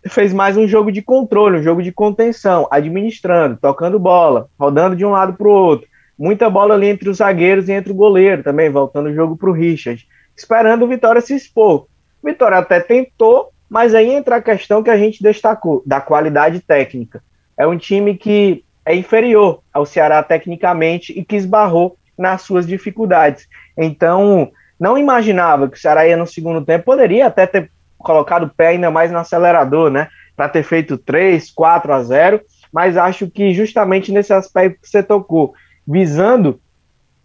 fez 0.07 0.33
mais 0.33 0.57
um 0.57 0.69
jogo 0.69 0.93
de 0.93 1.03
controle, 1.03 1.59
um 1.59 1.63
jogo 1.63 1.83
de 1.83 1.91
contenção, 1.91 2.69
administrando, 2.71 3.59
tocando 3.61 3.99
bola, 3.99 4.49
rodando 4.57 4.95
de 4.95 5.05
um 5.05 5.11
lado 5.11 5.33
para 5.33 5.49
o 5.49 5.51
outro. 5.51 5.89
Muita 6.17 6.49
bola 6.49 6.75
ali 6.75 6.87
entre 6.87 7.09
os 7.09 7.19
zagueiros 7.19 7.69
e 7.69 7.73
entre 7.73 7.91
o 7.91 7.97
goleiro 7.97 8.45
também, 8.45 8.71
voltando 8.71 9.09
o 9.09 9.15
jogo 9.15 9.37
para 9.37 9.51
o 9.51 9.53
Richard, 9.53 10.07
esperando 10.37 10.85
o 10.85 10.89
Vitória 10.89 11.21
se 11.21 11.35
expor. 11.35 11.87
Vitória 12.23 12.59
até 12.59 12.79
tentou, 12.79 13.51
mas 13.69 13.93
aí 13.93 14.09
entra 14.09 14.37
a 14.37 14.43
questão 14.43 14.85
que 14.85 14.91
a 14.91 14.97
gente 14.97 15.21
destacou, 15.21 15.83
da 15.85 16.01
qualidade 16.01 16.61
técnica. 16.61 17.21
É 17.57 17.67
um 17.67 17.77
time 17.77 18.17
que 18.17 18.65
é 18.89 18.95
inferior 18.95 19.61
ao 19.71 19.85
Ceará 19.85 20.23
tecnicamente 20.23 21.13
e 21.13 21.23
que 21.23 21.37
esbarrou 21.37 21.99
nas 22.17 22.41
suas 22.41 22.67
dificuldades. 22.67 23.47
Então, 23.77 24.51
não 24.81 24.97
imaginava 24.97 25.69
que 25.69 25.77
o 25.77 25.81
Ceará 25.81 26.09
ia 26.09 26.17
no 26.17 26.27
segundo 26.27 26.65
tempo, 26.65 26.87
poderia 26.87 27.27
até 27.27 27.47
ter 27.47 27.71
colocado 27.99 28.45
o 28.45 28.49
pé 28.49 28.69
ainda 28.69 28.91
mais 28.91 29.13
no 29.13 29.19
acelerador, 29.19 29.91
né? 29.91 30.09
Para 30.35 30.49
ter 30.49 30.63
feito 30.63 30.97
3, 30.97 31.51
4 31.51 31.93
a 31.93 32.03
0, 32.03 32.41
mas 32.73 32.97
acho 32.97 33.29
que 33.29 33.53
justamente 33.53 34.11
nesse 34.11 34.33
aspecto 34.33 34.81
que 34.81 34.89
você 34.89 35.03
tocou, 35.03 35.53
visando 35.87 36.59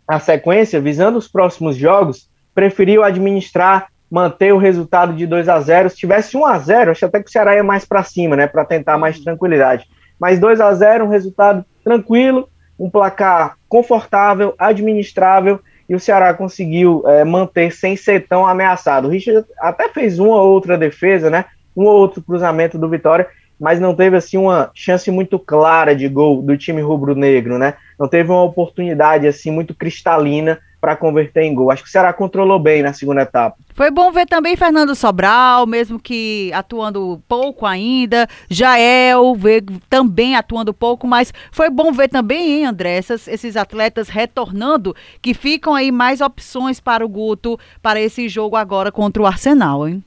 a 0.05 0.19
sequência, 0.19 0.81
visando 0.81 1.17
os 1.17 1.29
próximos 1.29 1.77
jogos, 1.77 2.29
preferiu 2.53 3.05
administrar, 3.05 3.87
manter 4.11 4.53
o 4.53 4.57
resultado 4.57 5.13
de 5.13 5.25
2 5.25 5.47
a 5.47 5.61
0. 5.61 5.89
Se 5.89 5.95
tivesse 5.95 6.35
1 6.35 6.45
a 6.45 6.59
0, 6.59 6.91
acho 6.91 7.05
até 7.05 7.23
que 7.23 7.29
o 7.29 7.31
Ceará 7.31 7.55
ia 7.55 7.63
mais 7.63 7.85
para 7.85 8.03
cima, 8.03 8.35
né, 8.35 8.47
para 8.47 8.65
tentar 8.65 8.97
mais 8.97 9.17
tranquilidade 9.17 9.87
mas 10.19 10.39
2 10.39 10.61
a 10.61 10.73
0 10.73 11.05
um 11.05 11.09
resultado 11.09 11.65
tranquilo, 11.83 12.47
um 12.79 12.89
placar 12.89 13.57
confortável, 13.67 14.53
administrável, 14.57 15.59
e 15.87 15.95
o 15.95 15.99
Ceará 15.99 16.33
conseguiu 16.33 17.03
é, 17.07 17.23
manter 17.23 17.71
sem 17.71 17.95
ser 17.95 18.27
tão 18.27 18.47
ameaçado. 18.47 19.07
O 19.07 19.11
Richard 19.11 19.45
até 19.59 19.89
fez 19.89 20.17
uma 20.17 20.41
ou 20.41 20.53
outra 20.53 20.77
defesa, 20.77 21.29
né? 21.29 21.45
Um 21.75 21.83
ou 21.83 21.95
outro 21.99 22.21
cruzamento 22.21 22.77
do 22.77 22.89
Vitória, 22.89 23.27
mas 23.59 23.79
não 23.79 23.95
teve 23.95 24.15
assim 24.15 24.37
uma 24.37 24.71
chance 24.73 25.09
muito 25.11 25.37
clara 25.37 25.95
de 25.95 26.07
gol 26.07 26.41
do 26.41 26.57
time 26.57 26.81
rubro-negro, 26.81 27.57
né? 27.57 27.75
Não 27.99 28.07
teve 28.07 28.31
uma 28.31 28.43
oportunidade 28.43 29.27
assim 29.27 29.51
muito 29.51 29.75
cristalina 29.75 30.59
para 30.83 30.97
converter 30.97 31.43
em 31.43 31.55
gol. 31.55 31.71
Acho 31.71 31.81
que 31.81 31.87
o 31.87 31.91
Ceará 31.91 32.11
controlou 32.11 32.59
bem 32.59 32.83
na 32.83 32.91
segunda 32.91 33.21
etapa. 33.21 33.55
Foi 33.73 33.89
bom 33.89 34.11
ver 34.11 34.25
também 34.25 34.57
Fernando 34.57 34.93
Sobral, 34.93 35.65
mesmo 35.65 35.97
que 35.97 36.51
atuando 36.53 37.23
pouco 37.25 37.65
ainda, 37.65 38.27
Jael 38.49 39.33
ver 39.33 39.63
também 39.89 40.35
atuando 40.35 40.73
pouco, 40.73 41.07
mas 41.07 41.33
foi 41.53 41.69
bom 41.69 41.93
ver 41.93 42.09
também, 42.09 42.51
hein, 42.51 42.65
André, 42.65 42.97
essas, 42.97 43.29
esses 43.29 43.55
atletas 43.55 44.09
retornando, 44.09 44.93
que 45.21 45.33
ficam 45.33 45.73
aí 45.73 45.89
mais 45.89 46.19
opções 46.19 46.81
para 46.81 47.05
o 47.05 47.07
Guto 47.07 47.57
para 47.81 48.01
esse 48.01 48.27
jogo 48.27 48.57
agora 48.57 48.91
contra 48.91 49.23
o 49.23 49.25
Arsenal, 49.25 49.87
hein? 49.87 50.03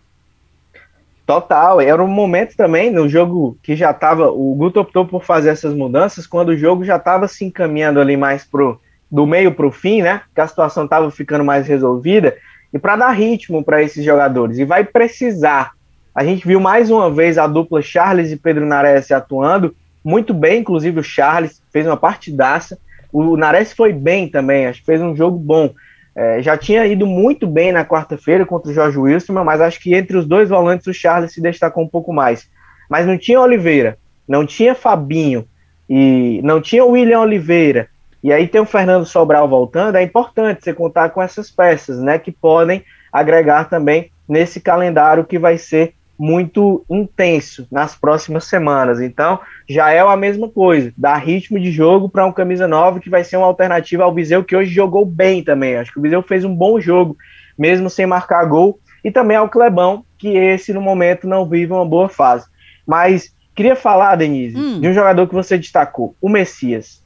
Total, 1.24 1.80
era 1.80 2.04
um 2.04 2.06
momento 2.06 2.54
também 2.54 2.90
no 2.92 3.08
jogo 3.08 3.56
que 3.62 3.74
já 3.74 3.92
estava. 3.92 4.30
O 4.30 4.54
Guto 4.54 4.78
optou 4.78 5.06
por 5.06 5.24
fazer 5.24 5.48
essas 5.48 5.72
mudanças 5.72 6.26
quando 6.26 6.50
o 6.50 6.56
jogo 6.56 6.84
já 6.84 6.96
estava 6.96 7.26
se 7.26 7.46
encaminhando 7.46 7.98
ali 7.98 8.14
mais 8.14 8.44
pro 8.44 8.78
do 9.10 9.26
meio 9.26 9.52
para 9.52 9.66
o 9.66 9.70
fim, 9.70 10.02
né? 10.02 10.22
Que 10.34 10.40
a 10.40 10.46
situação 10.46 10.84
estava 10.84 11.10
ficando 11.10 11.44
mais 11.44 11.66
resolvida, 11.66 12.36
e 12.72 12.78
para 12.78 12.96
dar 12.96 13.10
ritmo 13.10 13.64
para 13.64 13.82
esses 13.82 14.04
jogadores. 14.04 14.58
E 14.58 14.64
vai 14.64 14.84
precisar. 14.84 15.72
A 16.14 16.24
gente 16.24 16.46
viu 16.46 16.60
mais 16.60 16.90
uma 16.90 17.10
vez 17.10 17.38
a 17.38 17.46
dupla 17.46 17.82
Charles 17.82 18.32
e 18.32 18.36
Pedro 18.36 18.66
Nares 18.66 19.10
atuando 19.10 19.74
muito 20.04 20.32
bem, 20.32 20.60
inclusive 20.60 21.00
o 21.00 21.04
Charles 21.04 21.60
fez 21.72 21.86
uma 21.86 21.96
partidaça. 21.96 22.78
O 23.12 23.36
Nares 23.36 23.72
foi 23.72 23.92
bem 23.92 24.28
também, 24.28 24.66
acho 24.66 24.80
que 24.80 24.86
fez 24.86 25.00
um 25.00 25.16
jogo 25.16 25.38
bom. 25.38 25.72
É, 26.14 26.40
já 26.40 26.56
tinha 26.56 26.86
ido 26.86 27.06
muito 27.06 27.46
bem 27.46 27.72
na 27.72 27.84
quarta-feira 27.84 28.46
contra 28.46 28.70
o 28.70 28.74
Jorge 28.74 28.98
Wilson, 28.98 29.32
mas 29.44 29.60
acho 29.60 29.80
que 29.80 29.94
entre 29.94 30.16
os 30.16 30.26
dois 30.26 30.48
volantes 30.48 30.86
o 30.86 30.94
Charles 30.94 31.32
se 31.32 31.40
destacou 31.40 31.84
um 31.84 31.88
pouco 31.88 32.12
mais. 32.12 32.48
Mas 32.88 33.06
não 33.06 33.18
tinha 33.18 33.40
Oliveira, 33.40 33.98
não 34.26 34.46
tinha 34.46 34.74
Fabinho 34.74 35.44
e 35.90 36.40
não 36.42 36.60
tinha 36.60 36.84
William 36.84 37.20
Oliveira 37.20 37.88
e 38.26 38.32
aí 38.32 38.48
tem 38.48 38.60
o 38.60 38.66
Fernando 38.66 39.06
Sobral 39.06 39.48
voltando, 39.48 39.94
é 39.94 40.02
importante 40.02 40.64
você 40.64 40.74
contar 40.74 41.10
com 41.10 41.22
essas 41.22 41.48
peças, 41.48 42.00
né, 42.00 42.18
que 42.18 42.32
podem 42.32 42.84
agregar 43.12 43.68
também 43.68 44.10
nesse 44.28 44.60
calendário 44.60 45.24
que 45.24 45.38
vai 45.38 45.56
ser 45.56 45.94
muito 46.18 46.84
intenso 46.90 47.68
nas 47.70 47.94
próximas 47.94 48.42
semanas. 48.46 49.00
Então, 49.00 49.38
já 49.68 49.92
é 49.92 50.00
a 50.00 50.16
mesma 50.16 50.48
coisa, 50.48 50.92
dar 50.98 51.18
ritmo 51.18 51.60
de 51.60 51.70
jogo 51.70 52.08
para 52.08 52.26
um 52.26 52.32
camisa 52.32 52.66
9 52.66 52.98
que 52.98 53.08
vai 53.08 53.22
ser 53.22 53.36
uma 53.36 53.46
alternativa 53.46 54.02
ao 54.02 54.12
Viseu 54.12 54.42
que 54.42 54.56
hoje 54.56 54.74
jogou 54.74 55.06
bem 55.06 55.44
também. 55.44 55.76
Acho 55.76 55.92
que 55.92 56.00
o 56.00 56.02
Viseu 56.02 56.20
fez 56.20 56.44
um 56.44 56.52
bom 56.52 56.80
jogo, 56.80 57.16
mesmo 57.56 57.88
sem 57.88 58.06
marcar 58.06 58.44
gol, 58.46 58.80
e 59.04 59.10
também 59.12 59.36
ao 59.36 59.48
Clebão, 59.48 60.04
que 60.18 60.36
esse 60.36 60.72
no 60.72 60.80
momento 60.80 61.28
não 61.28 61.48
vive 61.48 61.72
uma 61.72 61.86
boa 61.86 62.08
fase. 62.08 62.44
Mas 62.84 63.32
queria 63.54 63.76
falar, 63.76 64.16
Denise, 64.16 64.58
hum. 64.58 64.80
de 64.80 64.88
um 64.88 64.92
jogador 64.92 65.28
que 65.28 65.34
você 65.34 65.56
destacou, 65.56 66.16
o 66.20 66.28
Messias. 66.28 67.05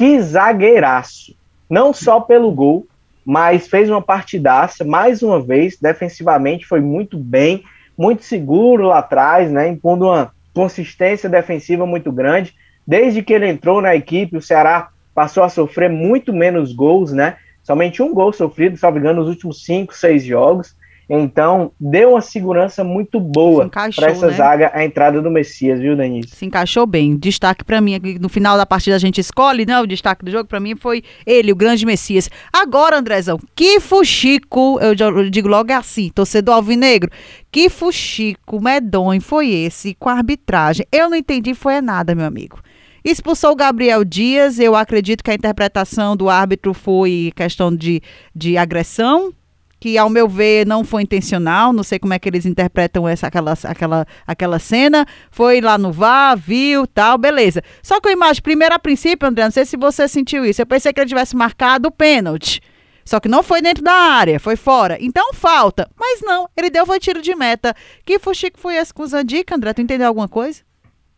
Que 0.00 0.18
zagueiraço. 0.22 1.36
Não 1.68 1.92
só 1.92 2.20
pelo 2.20 2.50
gol, 2.50 2.86
mas 3.22 3.68
fez 3.68 3.90
uma 3.90 4.00
partidaça 4.00 4.82
mais 4.82 5.22
uma 5.22 5.38
vez, 5.38 5.76
defensivamente 5.78 6.64
foi 6.64 6.80
muito 6.80 7.18
bem 7.18 7.62
muito 7.98 8.24
seguro 8.24 8.84
lá 8.84 9.00
atrás, 9.00 9.52
né, 9.52 9.68
impondo 9.68 10.06
uma 10.06 10.32
consistência 10.54 11.28
defensiva 11.28 11.84
muito 11.84 12.10
grande. 12.10 12.54
Desde 12.86 13.22
que 13.22 13.30
ele 13.30 13.46
entrou 13.46 13.82
na 13.82 13.94
equipe, 13.94 14.38
o 14.38 14.40
Ceará 14.40 14.88
passou 15.14 15.42
a 15.42 15.50
sofrer 15.50 15.90
muito 15.90 16.32
menos 16.32 16.72
gols, 16.72 17.12
né? 17.12 17.36
Somente 17.62 18.02
um 18.02 18.14
gol 18.14 18.32
sofrido, 18.32 18.78
salvo 18.78 18.96
engano, 18.96 19.20
nos 19.20 19.28
últimos 19.28 19.66
cinco, 19.66 19.94
seis 19.94 20.24
jogos. 20.24 20.74
Então, 21.12 21.72
deu 21.80 22.10
uma 22.10 22.20
segurança 22.20 22.84
muito 22.84 23.18
boa 23.18 23.68
para 23.68 24.06
essa 24.06 24.28
né? 24.28 24.32
zaga 24.32 24.70
a 24.72 24.84
entrada 24.84 25.20
do 25.20 25.28
Messias, 25.28 25.80
viu, 25.80 25.96
Denise? 25.96 26.28
Se 26.28 26.46
encaixou 26.46 26.86
bem. 26.86 27.16
Destaque 27.16 27.64
para 27.64 27.80
mim, 27.80 28.00
no 28.20 28.28
final 28.28 28.56
da 28.56 28.64
partida 28.64 28.94
a 28.94 28.98
gente 29.00 29.20
escolhe, 29.20 29.66
né? 29.66 29.80
O 29.80 29.88
destaque 29.88 30.24
do 30.24 30.30
jogo 30.30 30.48
para 30.48 30.60
mim 30.60 30.76
foi 30.76 31.02
ele, 31.26 31.50
o 31.50 31.56
grande 31.56 31.84
Messias. 31.84 32.30
Agora, 32.52 32.96
Andrezão, 32.96 33.40
que 33.56 33.80
fuxico, 33.80 34.78
eu, 34.80 34.94
eu 34.96 35.28
digo 35.28 35.48
logo 35.48 35.72
é 35.72 35.74
assim, 35.74 36.10
torcedor 36.14 36.54
alvinegro, 36.54 37.10
que 37.50 37.68
fuxico 37.68 38.62
medonho 38.62 39.20
foi 39.20 39.50
esse 39.50 39.94
com 39.94 40.08
a 40.08 40.12
arbitragem? 40.12 40.86
Eu 40.92 41.10
não 41.10 41.16
entendi, 41.16 41.54
foi 41.54 41.80
nada, 41.80 42.14
meu 42.14 42.24
amigo. 42.24 42.60
Expulsou 43.04 43.50
o 43.50 43.56
Gabriel 43.56 44.04
Dias, 44.04 44.60
eu 44.60 44.76
acredito 44.76 45.24
que 45.24 45.30
a 45.32 45.34
interpretação 45.34 46.16
do 46.16 46.28
árbitro 46.28 46.72
foi 46.72 47.32
questão 47.34 47.74
de, 47.74 48.00
de 48.32 48.56
agressão, 48.56 49.32
que 49.80 49.96
ao 49.96 50.10
meu 50.10 50.28
ver 50.28 50.66
não 50.66 50.84
foi 50.84 51.02
intencional, 51.02 51.72
não 51.72 51.82
sei 51.82 51.98
como 51.98 52.12
é 52.12 52.18
que 52.18 52.28
eles 52.28 52.44
interpretam 52.44 53.08
essa 53.08 53.26
aquela, 53.26 53.54
aquela, 53.64 54.06
aquela 54.26 54.58
cena, 54.58 55.06
foi 55.30 55.62
lá 55.62 55.78
no 55.78 55.90
VAR, 55.90 56.36
viu, 56.36 56.86
tal, 56.86 57.16
beleza. 57.16 57.62
Só 57.82 57.98
que 57.98 58.08
eu 58.08 58.12
imagino, 58.12 58.42
primeiro 58.42 58.74
a 58.74 58.78
princípio, 58.78 59.26
André, 59.26 59.44
não 59.44 59.50
sei 59.50 59.64
se 59.64 59.78
você 59.78 60.06
sentiu 60.06 60.44
isso, 60.44 60.60
eu 60.60 60.66
pensei 60.66 60.92
que 60.92 61.00
ele 61.00 61.08
tivesse 61.08 61.34
marcado 61.34 61.88
o 61.88 61.90
pênalti. 61.92 62.60
Só 63.02 63.18
que 63.18 63.28
não 63.28 63.42
foi 63.42 63.62
dentro 63.62 63.82
da 63.82 63.92
área, 63.92 64.38
foi 64.38 64.54
fora. 64.54 64.98
Então 65.00 65.32
falta. 65.32 65.90
Mas 65.98 66.20
não, 66.22 66.48
ele 66.56 66.70
deu 66.70 66.84
foi 66.84 67.00
tiro 67.00 67.22
de 67.22 67.34
meta. 67.34 67.74
Que 68.04 68.18
fuxico 68.18 68.60
foi 68.60 68.76
esse 68.76 68.92
com 68.92 69.02
o 69.02 69.06
André? 69.52 69.72
Tu 69.72 69.80
entendeu 69.80 70.06
alguma 70.06 70.28
coisa? 70.28 70.60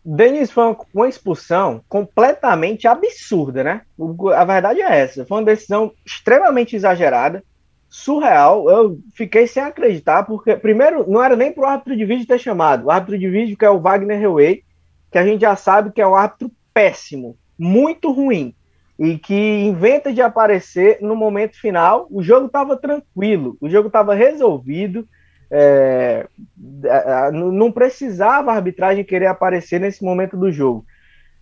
Denis 0.05 0.51
foi 0.51 0.75
uma 0.95 1.09
expulsão 1.09 1.83
completamente 1.89 2.89
absurda, 2.89 3.63
né? 3.63 3.83
A 4.35 4.45
verdade 4.45 4.81
é 4.81 5.01
essa. 5.01 5.27
Foi 5.27 5.39
uma 5.39 5.45
decisão 5.45 5.93
extremamente 6.07 6.75
exagerada 6.75 7.45
surreal. 7.93 8.71
Eu 8.71 8.99
fiquei 9.15 9.47
sem 9.47 9.63
acreditar, 9.63 10.23
porque, 10.23 10.57
primeiro, 10.57 11.09
não 11.09 11.23
era 11.23 11.37
nem 11.37 11.53
para 11.53 11.63
o 11.63 11.67
árbitro 11.67 11.95
de 11.95 12.07
vídeo 12.07 12.27
ter 12.27 12.39
chamado. 12.39 12.87
O 12.87 12.91
árbitro 12.91 13.19
de 13.19 13.29
vídeo, 13.29 13.57
que 13.57 13.67
é 13.67 13.71
o 13.71 13.79
Wagner 13.79 14.21
Hewey, 14.21 14.65
que 15.11 15.19
a 15.19 15.27
gente 15.27 15.43
já 15.43 15.55
sabe 15.55 15.93
que 15.93 16.01
é 16.01 16.07
um 16.07 16.17
árbitro 16.17 16.51
péssimo, 16.73 17.37
muito 17.59 18.11
ruim, 18.11 18.55
e 18.99 19.19
que 19.19 19.35
inventa 19.35 20.11
de 20.11 20.23
aparecer 20.23 20.99
no 21.03 21.15
momento 21.15 21.61
final. 21.61 22.07
O 22.11 22.23
jogo 22.23 22.47
estava 22.47 22.79
tranquilo, 22.79 23.59
o 23.61 23.69
jogo 23.69 23.89
estava 23.89 24.15
resolvido. 24.15 25.07
É, 25.51 26.27
não 27.31 27.71
precisava 27.71 28.53
a 28.53 28.55
arbitragem 28.55 29.05
querer 29.05 29.27
aparecer 29.27 29.79
nesse 29.79 30.03
momento 30.03 30.35
do 30.35 30.51
jogo. 30.51 30.87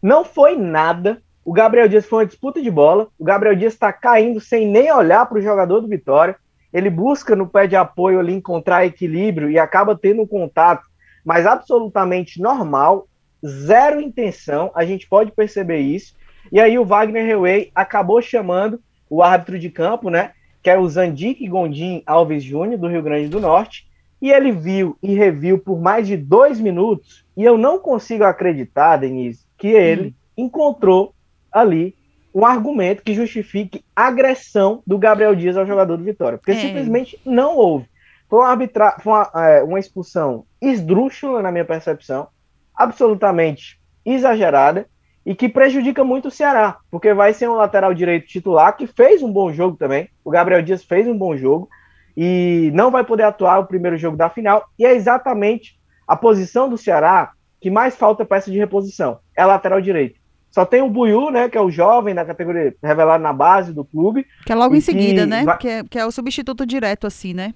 Não 0.02 0.24
foi 0.24 0.56
nada. 0.56 1.22
O 1.44 1.52
Gabriel 1.52 1.88
Dias 1.88 2.06
foi 2.06 2.20
uma 2.20 2.26
disputa 2.26 2.60
de 2.60 2.70
bola. 2.70 3.08
O 3.18 3.24
Gabriel 3.24 3.56
Dias 3.56 3.72
está 3.72 3.92
caindo 3.92 4.40
sem 4.40 4.66
nem 4.66 4.92
olhar 4.92 5.26
para 5.26 5.38
o 5.38 5.42
jogador 5.42 5.80
do 5.80 5.88
Vitória. 5.88 6.36
Ele 6.72 6.90
busca 6.90 7.34
no 7.34 7.48
pé 7.48 7.66
de 7.66 7.76
apoio 7.76 8.20
ali 8.20 8.32
encontrar 8.32 8.86
equilíbrio 8.86 9.50
e 9.50 9.58
acaba 9.58 9.96
tendo 9.96 10.22
um 10.22 10.26
contato, 10.26 10.84
mas 11.24 11.46
absolutamente 11.46 12.40
normal, 12.40 13.08
zero 13.44 14.00
intenção. 14.00 14.70
A 14.74 14.84
gente 14.84 15.08
pode 15.08 15.32
perceber 15.32 15.78
isso. 15.78 16.14
E 16.52 16.60
aí 16.60 16.78
o 16.78 16.84
Wagner 16.84 17.24
Rewey 17.24 17.70
acabou 17.74 18.22
chamando 18.22 18.80
o 19.08 19.22
árbitro 19.22 19.58
de 19.58 19.70
campo, 19.70 20.10
né? 20.10 20.32
Que 20.62 20.70
é 20.70 20.78
o 20.78 20.88
Zandique 20.88 21.48
Gondim 21.48 22.02
Alves 22.06 22.44
Júnior, 22.44 22.78
do 22.78 22.88
Rio 22.88 23.02
Grande 23.02 23.28
do 23.28 23.40
Norte. 23.40 23.88
E 24.20 24.30
ele 24.30 24.52
viu 24.52 24.96
e 25.02 25.14
reviu 25.14 25.58
por 25.58 25.80
mais 25.80 26.06
de 26.06 26.16
dois 26.16 26.60
minutos. 26.60 27.24
E 27.36 27.42
eu 27.42 27.56
não 27.56 27.78
consigo 27.78 28.24
acreditar, 28.24 28.98
Denise, 28.98 29.44
que 29.56 29.68
ele 29.68 30.14
hum. 30.36 30.44
encontrou 30.44 31.14
ali 31.52 31.94
um 32.34 32.44
argumento 32.44 33.02
que 33.02 33.14
justifique 33.14 33.84
agressão 33.94 34.82
do 34.86 34.98
Gabriel 34.98 35.34
Dias 35.34 35.56
ao 35.56 35.66
jogador 35.66 35.96
do 35.96 36.04
Vitória, 36.04 36.38
porque 36.38 36.52
é. 36.52 36.56
simplesmente 36.56 37.20
não 37.24 37.56
houve. 37.56 37.86
Foi 38.28 38.38
uma, 38.38 38.48
arbitra... 38.48 38.96
Foi 39.00 39.12
uma, 39.12 39.30
é, 39.34 39.62
uma 39.62 39.78
expulsão 39.78 40.44
esdrúxula, 40.60 41.42
na 41.42 41.50
minha 41.50 41.64
percepção, 41.64 42.28
absolutamente 42.74 43.80
exagerada 44.04 44.86
e 45.26 45.34
que 45.34 45.48
prejudica 45.48 46.04
muito 46.04 46.28
o 46.28 46.30
Ceará, 46.30 46.78
porque 46.90 47.12
vai 47.12 47.34
ser 47.34 47.48
um 47.48 47.54
lateral 47.54 47.92
direito 47.92 48.26
titular 48.26 48.76
que 48.76 48.86
fez 48.86 49.22
um 49.22 49.32
bom 49.32 49.52
jogo 49.52 49.76
também. 49.76 50.08
O 50.24 50.30
Gabriel 50.30 50.62
Dias 50.62 50.84
fez 50.84 51.06
um 51.06 51.16
bom 51.16 51.36
jogo 51.36 51.68
e 52.16 52.70
não 52.74 52.90
vai 52.90 53.04
poder 53.04 53.24
atuar 53.24 53.58
o 53.58 53.66
primeiro 53.66 53.96
jogo 53.96 54.16
da 54.16 54.28
final, 54.28 54.64
e 54.78 54.84
é 54.84 54.94
exatamente 54.94 55.78
a 56.06 56.16
posição 56.16 56.68
do 56.68 56.78
Ceará 56.78 57.32
que 57.60 57.70
mais 57.70 57.96
falta 57.96 58.24
peça 58.24 58.50
de 58.50 58.58
reposição, 58.58 59.18
é 59.36 59.44
lateral 59.44 59.80
direito. 59.80 60.19
Só 60.50 60.64
tem 60.64 60.82
o 60.82 60.90
Buiu, 60.90 61.30
né, 61.30 61.48
que 61.48 61.56
é 61.56 61.60
o 61.60 61.70
jovem 61.70 62.12
na 62.12 62.24
categoria 62.24 62.74
revelado 62.82 63.22
na 63.22 63.32
base 63.32 63.72
do 63.72 63.84
clube. 63.84 64.26
Que 64.44 64.52
é 64.52 64.56
logo 64.56 64.74
em 64.74 64.80
seguida, 64.80 65.24
né? 65.24 65.44
Vai... 65.44 65.58
Que, 65.58 65.68
é, 65.68 65.84
que 65.84 65.98
é 65.98 66.04
o 66.04 66.10
substituto 66.10 66.66
direto, 66.66 67.06
assim, 67.06 67.32
né? 67.32 67.54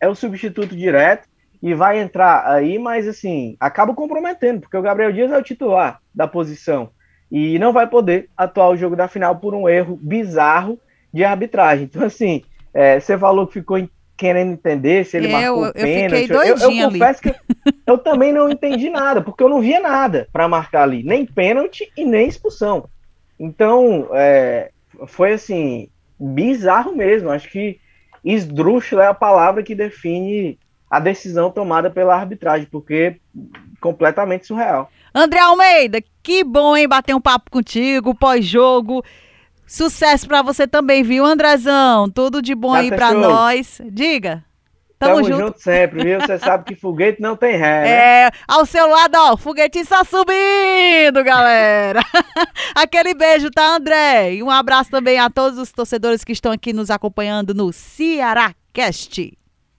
É 0.00 0.08
o 0.08 0.14
substituto 0.14 0.76
direto 0.76 1.26
e 1.62 1.74
vai 1.74 1.98
entrar 2.00 2.46
aí, 2.46 2.78
mas 2.78 3.08
assim, 3.08 3.56
acaba 3.58 3.94
comprometendo, 3.94 4.60
porque 4.60 4.76
o 4.76 4.82
Gabriel 4.82 5.12
Dias 5.12 5.32
é 5.32 5.38
o 5.38 5.42
titular 5.42 6.00
da 6.14 6.28
posição 6.28 6.90
e 7.30 7.58
não 7.58 7.72
vai 7.72 7.86
poder 7.86 8.28
atuar 8.36 8.70
o 8.70 8.76
jogo 8.76 8.96
da 8.96 9.08
final 9.08 9.36
por 9.36 9.54
um 9.54 9.68
erro 9.68 9.98
bizarro 10.00 10.78
de 11.12 11.24
arbitragem. 11.24 11.84
Então, 11.84 12.04
assim, 12.04 12.42
é, 12.72 13.00
você 13.00 13.18
falou 13.18 13.46
que 13.46 13.54
ficou 13.54 13.78
querendo 14.18 14.52
entender 14.52 15.06
se 15.06 15.16
ele 15.16 15.28
eu, 15.28 15.30
marcou 15.30 15.72
pênalti. 15.72 16.30
Eu, 16.30 16.42
eu, 16.42 16.56
eu 16.58 16.90
confesso 16.90 17.22
que 17.22 17.34
eu 17.86 17.96
também 17.96 18.32
não 18.32 18.50
entendi 18.50 18.90
nada, 18.90 19.22
porque 19.22 19.42
eu 19.42 19.48
não 19.48 19.60
via 19.60 19.80
nada 19.80 20.28
para 20.32 20.48
marcar 20.48 20.82
ali, 20.82 21.04
nem 21.04 21.24
pênalti 21.24 21.90
e 21.96 22.04
nem 22.04 22.26
expulsão. 22.26 22.88
Então, 23.38 24.08
é, 24.12 24.72
foi 25.06 25.32
assim, 25.32 25.88
bizarro 26.18 26.94
mesmo. 26.94 27.30
Acho 27.30 27.48
que 27.48 27.78
esdrúxulo 28.24 29.00
é 29.00 29.06
a 29.06 29.14
palavra 29.14 29.62
que 29.62 29.74
define 29.74 30.58
a 30.90 30.98
decisão 30.98 31.50
tomada 31.50 31.88
pela 31.88 32.16
arbitragem, 32.16 32.66
porque 32.68 33.16
completamente 33.80 34.46
surreal. 34.46 34.90
André 35.14 35.38
Almeida, 35.38 36.02
que 36.22 36.42
bom, 36.42 36.76
hein, 36.76 36.88
bater 36.88 37.14
um 37.14 37.20
papo 37.20 37.50
contigo, 37.50 38.14
pós-jogo. 38.14 39.04
Sucesso 39.68 40.26
para 40.26 40.40
você 40.40 40.66
também, 40.66 41.02
viu, 41.02 41.26
Andrezão? 41.26 42.08
Tudo 42.08 42.40
de 42.40 42.54
bom 42.54 42.72
aí 42.72 42.88
para 42.88 43.12
nós. 43.12 43.82
Diga. 43.92 44.42
Tamo, 44.98 45.16
Tamo 45.16 45.28
junto. 45.28 45.40
junto. 45.40 45.60
sempre, 45.60 46.02
viu? 46.02 46.20
Você 46.20 46.38
sabe 46.38 46.64
que 46.64 46.74
foguete 46.74 47.20
não 47.20 47.36
tem 47.36 47.56
ré, 47.56 47.82
né? 47.82 47.90
É, 47.90 48.30
ao 48.48 48.64
seu 48.64 48.88
lado, 48.88 49.14
ó, 49.14 49.36
foguetinho 49.36 49.82
está 49.82 50.02
subindo, 50.04 51.22
galera. 51.22 52.00
Aquele 52.74 53.12
beijo, 53.12 53.50
tá, 53.50 53.76
André? 53.76 54.34
E 54.34 54.42
um 54.42 54.50
abraço 54.50 54.90
também 54.90 55.18
a 55.18 55.28
todos 55.28 55.58
os 55.58 55.70
torcedores 55.70 56.24
que 56.24 56.32
estão 56.32 56.50
aqui 56.50 56.72
nos 56.72 56.90
acompanhando 56.90 57.52
no 57.52 57.70
Ceará 57.70 58.54
Cast. 58.72 59.36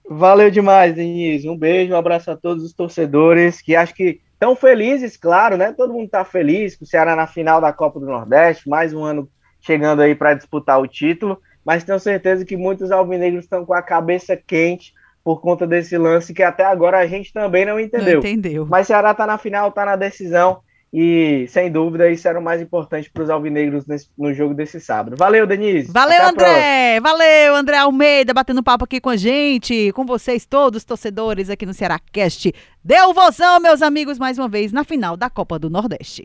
Valeu 0.08 0.52
demais, 0.52 0.94
Denise. 0.94 1.48
Um 1.48 1.56
beijo, 1.56 1.92
um 1.92 1.98
abraço 1.98 2.30
a 2.30 2.36
todos 2.36 2.64
os 2.64 2.72
torcedores 2.72 3.60
que 3.60 3.74
acho 3.74 3.92
que 3.92 4.20
estão 4.32 4.54
felizes, 4.54 5.16
claro, 5.16 5.56
né? 5.56 5.72
Todo 5.72 5.92
mundo 5.92 6.08
tá 6.08 6.24
feliz 6.24 6.76
com 6.76 6.84
o 6.84 6.88
Ceará 6.88 7.14
na 7.14 7.26
final 7.26 7.60
da 7.60 7.72
Copa 7.72 8.00
do 8.00 8.06
Nordeste, 8.06 8.68
mais 8.68 8.94
um 8.94 9.04
ano 9.04 9.28
chegando 9.60 10.02
aí 10.02 10.14
para 10.14 10.34
disputar 10.34 10.80
o 10.80 10.86
título, 10.86 11.40
mas 11.64 11.84
tenho 11.84 11.98
certeza 12.00 12.44
que 12.44 12.56
muitos 12.56 12.90
alvinegros 12.90 13.44
estão 13.44 13.64
com 13.64 13.74
a 13.74 13.82
cabeça 13.82 14.36
quente 14.36 14.94
por 15.22 15.40
conta 15.40 15.66
desse 15.66 15.96
lance 15.98 16.32
que 16.32 16.42
até 16.42 16.64
agora 16.64 16.98
a 16.98 17.06
gente 17.06 17.32
também 17.32 17.64
não 17.64 17.78
entendeu. 17.78 18.14
Não 18.14 18.28
entendeu. 18.28 18.66
Mas 18.66 18.86
Ceará 18.86 19.10
está 19.10 19.26
na 19.26 19.38
final, 19.38 19.68
está 19.68 19.84
na 19.84 19.96
decisão 19.96 20.60
e 20.92 21.46
sem 21.48 21.70
dúvida 21.70 22.10
isso 22.10 22.26
era 22.26 22.38
o 22.38 22.42
mais 22.42 22.60
importante 22.60 23.08
para 23.10 23.22
os 23.22 23.30
alvinegros 23.30 23.86
nesse, 23.86 24.08
no 24.18 24.34
jogo 24.34 24.54
desse 24.54 24.80
sábado. 24.80 25.16
Valeu, 25.16 25.46
Denise. 25.46 25.92
Valeu, 25.92 26.22
André. 26.26 26.98
Valeu, 27.00 27.54
André 27.54 27.76
Almeida, 27.76 28.34
batendo 28.34 28.62
papo 28.62 28.84
aqui 28.84 29.00
com 29.00 29.10
a 29.10 29.16
gente, 29.16 29.92
com 29.92 30.04
vocês 30.04 30.44
todos, 30.44 30.84
torcedores 30.84 31.48
aqui 31.48 31.64
no 31.64 31.74
Ceará 31.74 32.00
Cast. 32.12 32.52
Deu 32.82 33.14
vozão, 33.14 33.60
meus 33.60 33.82
amigos, 33.82 34.18
mais 34.18 34.36
uma 34.36 34.48
vez 34.48 34.72
na 34.72 34.82
final 34.82 35.16
da 35.16 35.30
Copa 35.30 35.58
do 35.58 35.70
Nordeste. 35.70 36.24